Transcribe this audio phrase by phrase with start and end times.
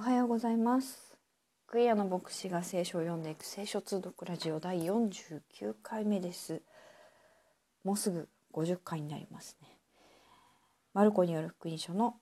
[0.00, 1.18] おはようございます。
[1.66, 6.62] クイアの牧師が聖書を読んでいく聖書通読ラジオ第49回目です。
[7.84, 9.68] もうすぐ50回になりますね。
[10.94, 12.14] マルコによる福音書の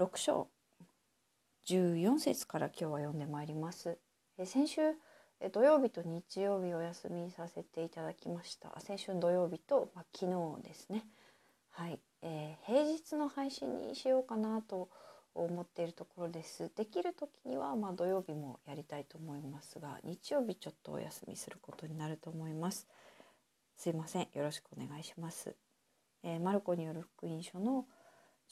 [0.00, 0.48] 6章。
[1.68, 3.96] 14節から今日は読んでまいります。
[4.36, 4.80] え先週
[5.38, 8.74] え土曜日と日曜日お休みさせていただきました。
[8.80, 11.06] 先週土曜日と、まあ、昨日ですね。
[11.70, 14.88] はい、えー、平日の配信にしようかなと思
[15.34, 16.70] 思っているところです。
[16.76, 22.86] できる時にはまあ土曜日もやりたいと思いますが日曜日ちょっとお休みすることになると思います。
[23.76, 25.54] すいませんよろしくお願いします。
[26.22, 27.86] えー、マルコによる福音書の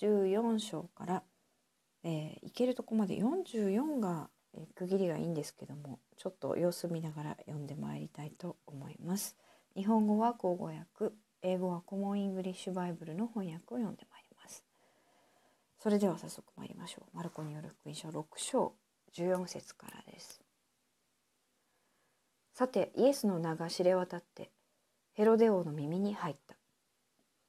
[0.00, 1.22] 14章から、
[2.04, 9.36] えー、いけるとこまで44が、えー、区切りがいいんですけどもちょっと様子見ながら読んでまいりたいと思います。
[9.76, 14.27] 日本語は口語訳英語はコモンイングリッシュバイブルの翻訳を読んでまいります。
[15.78, 17.16] それでは早速参りましょう。
[17.16, 18.72] マルコによる福音書6章
[19.14, 20.40] 14節からです。
[22.54, 24.50] さてイエスの名が知れ渡って
[25.12, 26.56] ヘロデ王の耳に入った。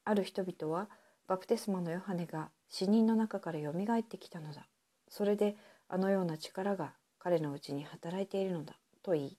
[0.05, 0.89] ある人々は
[1.27, 4.67] バプテスマのヨハネが死人の中からよみがえってきたのだ。
[5.09, 5.55] それで
[5.87, 9.37] あのような力が彼のうちに働いているのだと言い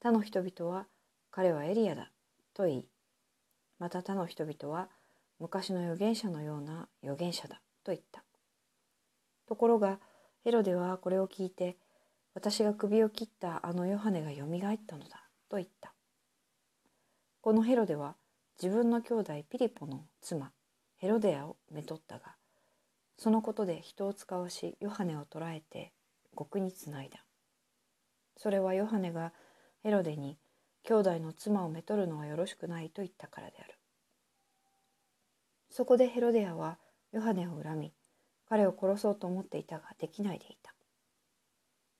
[0.00, 0.86] 他の人々は
[1.30, 2.10] 彼はエリアだ
[2.54, 2.88] と言い
[3.78, 4.88] また他の人々は
[5.38, 8.24] 昔の預言者のような預言者だと言った。
[9.46, 10.00] ところが
[10.42, 11.76] ヘロデはこれを聞いて
[12.34, 15.94] 私が首を切ったあのヨハネがよみがえったのだと言った。
[17.40, 18.16] このヘロデは
[18.60, 20.50] 自分の兄弟ピリポの妻
[20.96, 22.34] ヘロデアをめとったが
[23.18, 25.92] そのことで人を使わしヨハネを捕らえて
[26.34, 27.24] 獄につないだ。
[28.36, 29.32] それはヨハネが
[29.84, 30.36] ヘロデに
[30.82, 33.74] 兄弟の妻をめとるのはよろしくないと言ったからである。
[35.70, 36.78] そこでヘロデアは
[37.12, 37.92] ヨハネを恨み
[38.48, 40.74] 彼を殺そうと思っていたができないでいた。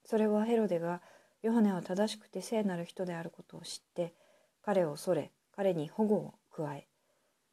[0.04, 1.02] それはヘロデが
[1.42, 4.14] ヨハネは正しくて聖なる人であることを知って
[4.62, 6.86] 彼を恐れ彼に保護を加え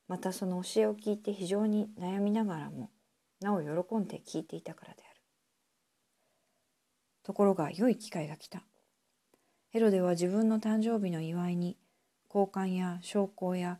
[0.07, 2.91] またその教えを聞いて非常に悩みながらも
[3.41, 5.21] なお喜んで聞いていたからである。
[7.23, 8.63] ところが良い機会が来た。
[9.69, 11.77] ヘロデは自分の誕生日の祝いに
[12.29, 13.79] 交換や将校や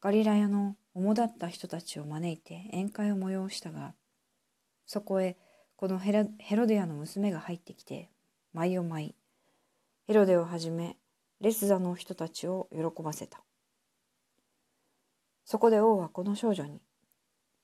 [0.00, 3.94] ガリラヤの主だった人たちを招いて宴会を催したが
[4.84, 5.36] そこへ
[5.76, 6.12] このヘ
[6.56, 8.10] ロデアの娘が入ってきて
[8.52, 9.14] 舞を舞い
[10.08, 10.96] ヘロデをはじめ
[11.40, 13.44] レスザの人たちを喜ばせた。
[15.44, 16.82] そこで王はこの少女に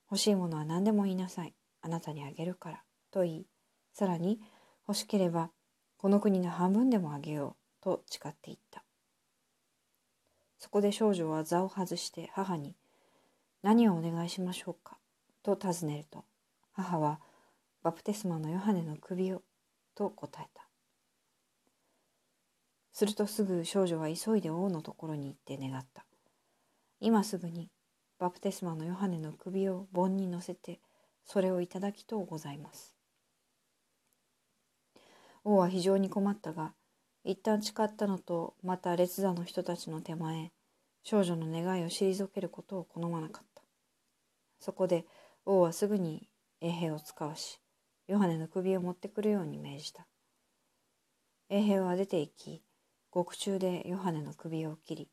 [0.09, 3.47] 欲しいものは何でも言いなさいあなたにあげるからと言い
[3.93, 4.39] さらに
[4.87, 5.51] 欲しければ
[5.97, 8.85] この国の半分でもあげようと誓っていった。
[10.59, 12.77] そこで少女は座を外して母に
[13.65, 14.99] 何をお願いしましょうか？
[15.43, 16.27] と尋ねると
[16.75, 17.19] 母は
[17.83, 19.41] バプテスマのヨハネの首を
[19.95, 20.69] と答えた。
[22.93, 26.05] するとすぐ少女は急いで王のところに行って願った。
[27.01, 27.71] 今すぐに
[28.19, 30.81] バプテスマのヨハネの首を盆に乗せて
[31.25, 32.95] それをいただきとうございます。
[35.43, 36.75] 王は非常に困ったが
[37.25, 40.53] 一旦誓ったのとまた列座の人たちの手前
[41.03, 43.54] 少女の願いを退けることを好まなかった。
[44.61, 45.05] そこで
[45.45, 46.29] 王はすぐに
[46.61, 47.61] 衛兵を使わし
[48.07, 50.07] ヨハネの首を持ってくるように命じた。
[51.51, 52.63] 衛兵は出て行き
[53.11, 55.09] 獄中でヨハネの首を切り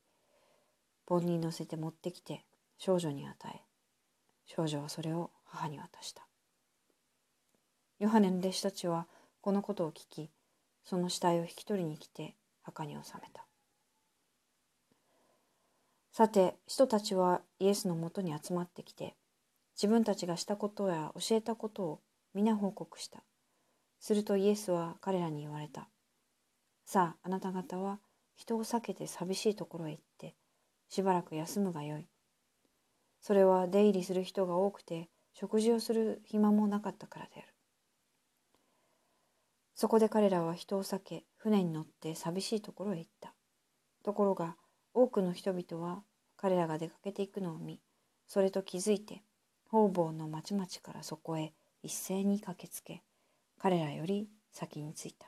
[1.05, 2.45] 盆に乗せて持ってきて
[2.77, 3.61] 少女に与え
[4.45, 6.25] 少女はそれを母に渡した。
[7.99, 9.07] ヨハネの弟子たちは
[9.41, 10.31] このことを聞き
[10.83, 13.45] その死体を引き取りに来て墓に納めた。
[16.11, 19.15] さて人たちはイエスのもとに集まってきて
[19.75, 22.01] 自分たちがしたことや教えたことを
[22.33, 23.23] 皆報告した。
[23.99, 25.89] するとイエスは彼らに言われた。
[26.85, 27.99] さあ、あなた方は
[28.35, 30.35] 人を避けて寂しいところへ行って、
[30.89, 32.07] しばらく休むがよい。
[33.21, 37.47] それは出入りする人が多くて、食事をする暇もなかったからである。
[39.75, 43.33] そこで彼らは人を避け、船に乗って寂しいところへ行った。
[44.03, 44.57] ところが、
[44.93, 46.03] 多くの人々は
[46.35, 47.79] 彼らが出かけていくのを見、
[48.27, 49.23] それと気づいて、
[49.71, 53.03] 方々の町々からそこへ一斉に駆けつけ
[53.57, 55.27] 彼らより先に着いた。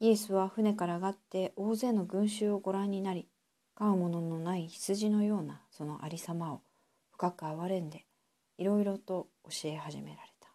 [0.00, 3.26] イエスは船から上がって大勢の群衆をご覧になり
[3.74, 6.60] 飼うもののない羊のようなそのありさまを
[7.10, 8.04] 深く憐れんで
[8.58, 10.48] いろいろと教え始められた、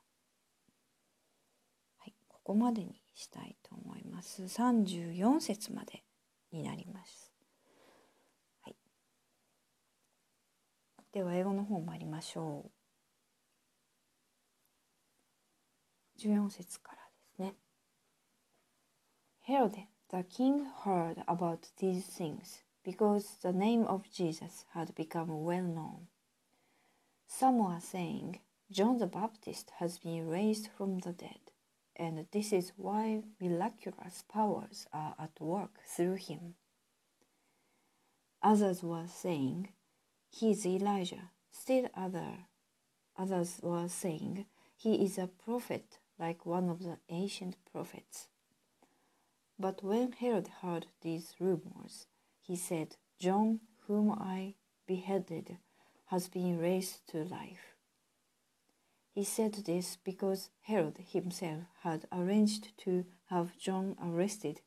[1.97, 4.43] はい、ここまでにしたいと思います。
[4.43, 6.03] 34節まで
[6.51, 7.34] になります。
[11.14, 12.70] では英語の方参りましょう。
[16.20, 17.54] 14節からですね。
[19.48, 26.08] Herod, the king heard about these things because the name of Jesus had become well known.
[27.26, 28.40] Some were saying,
[28.70, 31.52] John the Baptist has been raised from the dead,
[31.96, 36.54] and this is why miraculous powers are at work through him.
[38.42, 39.68] Others were saying,
[40.37, 41.31] he is Elijah.
[41.49, 42.47] Still other,
[43.15, 44.45] others were saying,
[44.75, 48.27] He is a prophet like one of the ancient prophets.
[49.57, 52.07] But when Herod heard these rumors,
[52.41, 54.55] he said, John, whom I
[54.85, 55.57] beheaded,
[56.07, 57.77] has been raised to life.
[59.13, 64.59] He said this because Herod himself had arranged to have John arrested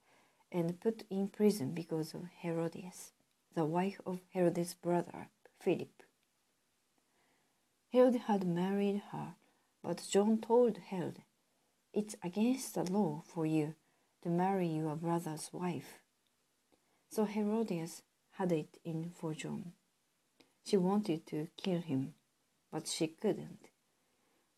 [0.50, 3.12] and put in prison because of Herodias,
[3.54, 5.28] the wife of Herod's brother
[5.60, 6.02] Philip.
[7.92, 9.34] Herod had married her,
[9.82, 11.22] but John told Herod,
[11.92, 13.74] It's against the law for you
[14.22, 15.98] to marry your brother's wife.
[17.10, 18.02] So Herodias
[18.32, 19.72] had it in for John.
[20.64, 22.14] She wanted to kill him,
[22.70, 23.70] but she couldn't.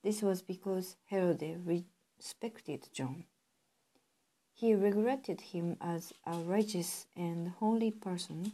[0.02, 3.24] This was because Herod respected John.
[4.52, 8.52] He regretted him as a righteous and holy person,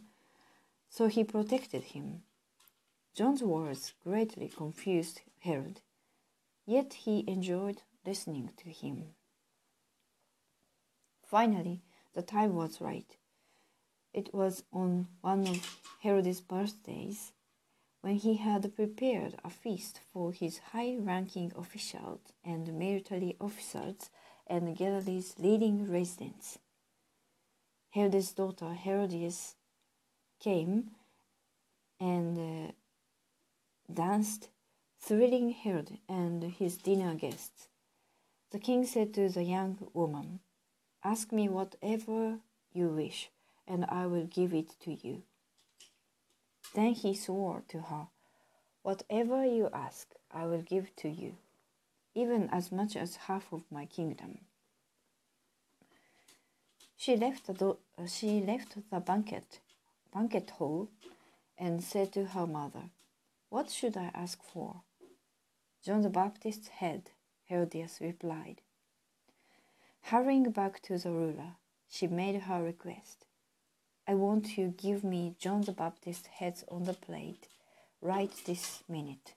[0.88, 2.22] so he protected him.
[3.16, 5.80] John's words greatly confused Herod,
[6.66, 9.14] yet he enjoyed listening to him.
[11.24, 11.80] Finally,
[12.12, 13.16] the time was right.
[14.12, 17.32] It was on one of Herod's birthdays
[18.02, 24.10] when he had prepared a feast for his high ranking officials and military officers
[24.46, 26.58] and Galilee's leading residents.
[27.88, 29.54] Herod's daughter Herodias
[30.38, 30.90] came
[31.98, 32.72] and uh,
[33.92, 34.48] danced,
[35.00, 37.68] thrilling Herod and his dinner guests.
[38.50, 40.40] The king said to the young woman,
[41.04, 42.38] Ask me whatever
[42.72, 43.30] you wish,
[43.66, 45.22] and I will give it to you.
[46.74, 48.08] Then he swore to her,
[48.82, 51.36] Whatever you ask, I will give to you,
[52.14, 54.38] even as much as half of my kingdom.
[56.96, 59.60] She left the, she left the banquet,
[60.12, 60.88] banquet hall
[61.58, 62.90] and said to her mother,
[63.48, 64.82] What should I ask for?
[65.84, 67.10] John the Baptist's head,
[67.44, 68.60] Herodias replied.
[70.02, 71.56] Hurrying back to the ruler,
[71.88, 73.24] she made her request.
[74.06, 77.48] I want you give me John the Baptist's head on the plate
[78.00, 79.34] right this minute.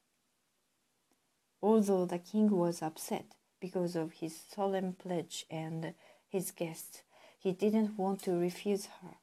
[1.62, 5.94] Although the king was upset because of his solemn pledge and
[6.28, 7.04] his guests,
[7.38, 9.18] he didn't want to refuse her.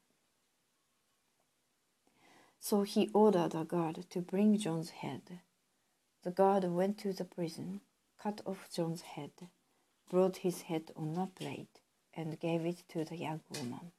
[2.69, 5.39] So he ordered a guard to bring John's head.
[6.23, 7.79] The guard went to the prison,
[8.21, 9.31] cut off John's head,
[10.09, 11.79] brought his head on a plate,
[12.13, 13.93] and gave it to the young woman.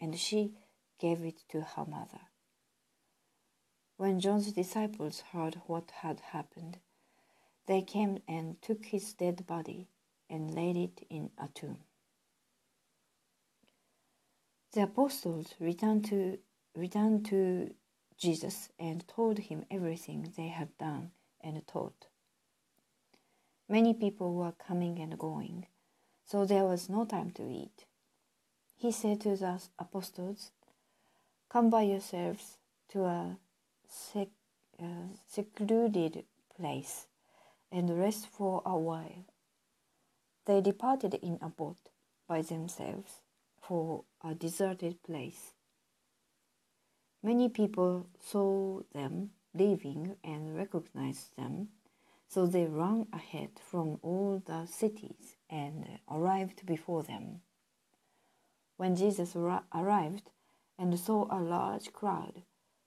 [0.00, 0.54] And she
[0.98, 2.22] gave it to her mother.
[3.98, 6.78] When John's disciples heard what had happened,
[7.66, 9.86] they came and took his dead body
[10.28, 11.78] and laid it in a tomb.
[14.72, 16.38] The apostles returned to,
[16.74, 17.74] returned to
[18.22, 21.10] Jesus and told him everything they had done
[21.42, 22.06] and taught.
[23.68, 25.66] Many people were coming and going,
[26.24, 27.84] so there was no time to eat.
[28.76, 30.52] He said to the apostles,
[31.48, 32.58] Come by yourselves
[32.90, 33.38] to a
[33.88, 34.28] sec,
[34.80, 36.24] uh, secluded
[36.56, 37.06] place
[37.72, 39.24] and rest for a while.
[40.46, 41.90] They departed in a boat
[42.28, 43.20] by themselves
[43.60, 45.54] for a deserted place.
[47.22, 51.68] Many people saw them leaving and recognized them,
[52.26, 57.42] so they ran ahead from all the cities and arrived before them.
[58.76, 60.30] When Jesus arrived
[60.78, 62.42] and saw a large crowd,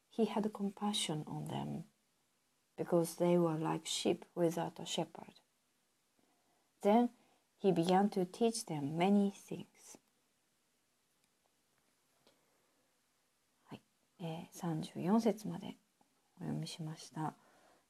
[0.10, 1.86] he had compassion on them
[2.78, 5.40] because they were like sheep without a shepherd.
[6.82, 7.10] Then
[7.58, 9.75] he began to teach them many things.
[14.20, 15.76] えー、34節まで
[16.38, 17.34] お読みしました。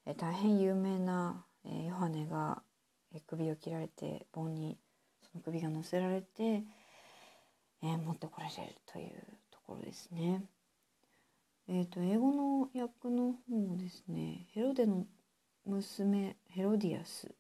[0.06, 2.62] えー、大変有名な、えー、ヨハネが、
[3.14, 4.78] え、首を切られて棒に
[5.22, 6.64] その首が乗せられて、
[7.82, 9.12] え、持ってこられるという
[9.52, 10.44] ところですね。
[11.68, 15.08] えーと、英語の訳の方もですねヘロデの
[15.66, 17.34] 娘ヘロディアス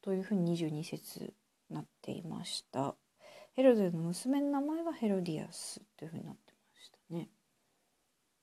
[0.00, 1.34] というふうに22節
[1.68, 2.94] なっていました
[3.52, 6.47] ヘロデの娘の名前はヘロディアスというふうになってましたね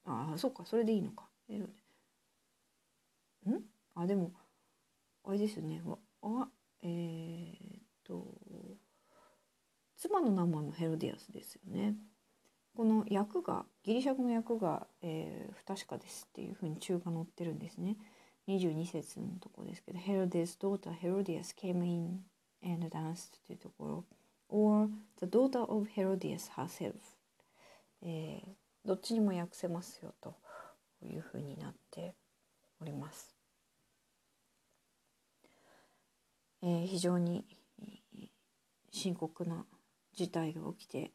[0.05, 1.27] ああそうかそれでいいのか。
[1.47, 1.65] ヘロ
[3.45, 3.63] デん？
[3.95, 4.31] あでも
[5.23, 5.81] あれですよね。
[6.21, 6.49] は
[6.81, 8.25] えー、っと
[9.97, 11.95] 妻の名前もヘロディアスですよね。
[12.75, 17.97] この役がギリシャ語の役が、えー、不確かですっていうふうに中が載ってるんですね。
[18.47, 22.23] 22節のとこですけど「ヘロディアス daughter Herodias came in
[22.63, 24.05] and danced」というところ
[24.49, 26.93] 「or the daughter of Herodias herself」
[28.03, 30.35] えー、どっちにも訳せますよと
[31.01, 32.15] いうふうになって
[32.79, 33.35] おります。
[36.61, 37.45] えー、非常に
[38.91, 39.65] 深刻な
[40.13, 41.11] 事態が起きて、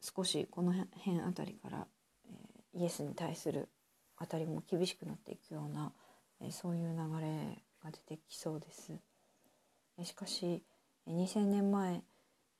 [0.00, 1.86] 少しこの辺あたりから、
[2.28, 3.68] えー、イエスに対する
[4.16, 5.92] あたりも厳しくなっていくような、
[6.40, 8.92] えー、そういう流れが出てきそうです。
[9.98, 10.62] えー、しかし
[11.08, 12.02] 2000年前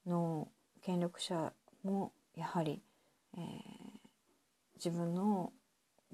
[0.06, 0.48] の
[0.82, 1.52] 権力者
[1.84, 2.82] もやはり、
[3.36, 3.42] えー、
[4.76, 5.52] 自分の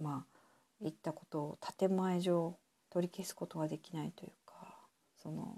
[0.01, 0.39] まあ
[0.81, 2.57] 言ったことを建前上
[2.91, 4.77] 取り消すことはできないというか
[5.23, 5.57] その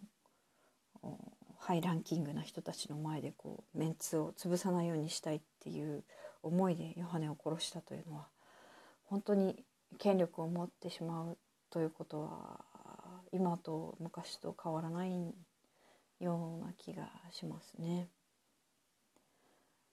[1.59, 6.04] ハイランキングな人たちの前でこうメンツを潰さないようにしたいっていう
[6.42, 8.28] 思いでヨハネを殺したというのは
[9.06, 9.64] 本当に
[9.99, 11.38] 権力を持ってしまう
[11.71, 12.61] ということは
[13.33, 15.35] 今と昔と変わらない
[16.21, 18.09] ような気がしますね。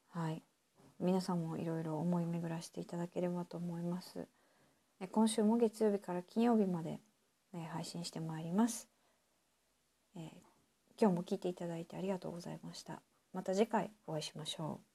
[0.09, 0.43] はい
[1.01, 4.27] 皆さんもいろいろ思い巡らしていただければと思います。
[5.12, 7.00] 今週も月曜日から金曜日まで
[7.74, 8.88] 配信してまいります。
[10.15, 10.22] えー、
[11.00, 13.01] 今日も聞いていただいてありがとうございました。
[13.34, 14.90] また次回お会いしましょう。